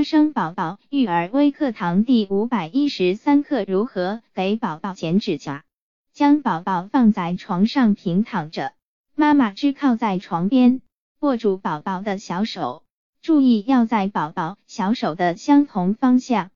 [0.00, 5.62] 花生宝宝育儿微课堂第五百一十三课：如何给宝宝剪指甲？
[6.14, 8.72] 将宝宝放在床上平躺着，
[9.14, 10.80] 妈妈支靠在床边，
[11.20, 12.82] 握住宝宝的小手，
[13.20, 16.50] 注意要在宝宝小手的相同方向，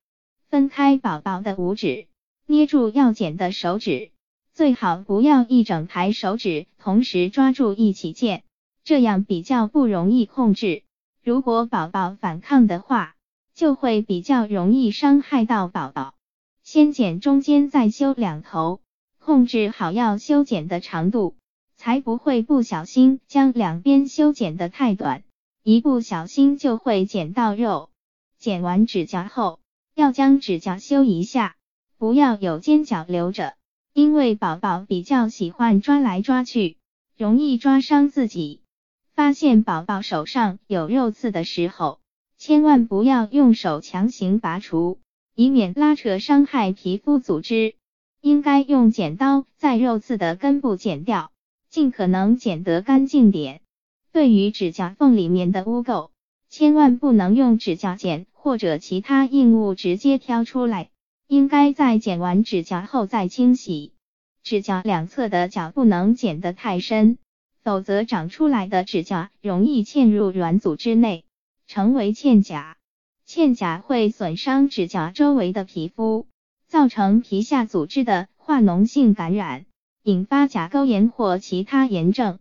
[0.49, 2.07] 分开宝宝的五指，
[2.47, 4.09] 捏住要剪的手指，
[4.55, 8.41] 最好不要一整排手指同时抓住一起剪，
[8.83, 10.81] 这样比较不容易控制。
[11.23, 13.14] 如果宝宝反抗的话，
[13.55, 16.13] 就会比较容易伤害到宝宝。
[16.61, 18.81] 先剪中间，再修两头，
[19.17, 21.35] 控制好要修剪的长度，
[21.77, 25.23] 才不会不小心将两边修剪的太短，
[25.63, 27.89] 一不小心就会剪到肉。
[28.37, 29.59] 剪完指甲后，
[29.95, 31.55] 要将指甲修一下，
[31.97, 33.55] 不要有尖角留着，
[33.93, 36.77] 因为宝宝比较喜欢抓来抓去，
[37.17, 38.61] 容易抓伤自己。
[39.13, 41.99] 发现宝宝手上有肉刺的时候，
[42.37, 44.99] 千万不要用手强行拔除，
[45.33, 47.75] 以免拉扯伤害皮肤组织。
[48.21, 51.31] 应该用剪刀在肉刺的根部剪掉，
[51.69, 53.61] 尽可能剪得干净点。
[54.11, 56.09] 对于指甲缝里面的污垢，
[56.49, 60.89] 千万不能用指甲剪或者其他硬物直接挑出来，
[61.27, 63.93] 应该在剪完指甲后再清洗。
[64.43, 67.17] 指甲两侧的角不能剪得太深。
[67.63, 71.25] 否则长出来的指甲容易嵌入软组织内，
[71.67, 72.77] 成为嵌甲。
[73.27, 76.27] 嵌甲会损伤指甲周围的皮肤，
[76.67, 79.65] 造成皮下组织的化脓性感染，
[80.03, 82.39] 引发甲沟炎或其他炎症。